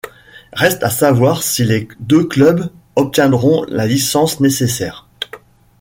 Reste 0.53 0.81
à 0.81 0.89
savoir 0.89 1.43
si 1.43 1.63
les 1.63 1.87
deux 1.99 2.23
clubs 2.25 2.71
obtiendront 2.95 3.65
la 3.69 3.85
licence 3.85 4.39
nécessaire. 4.39 5.07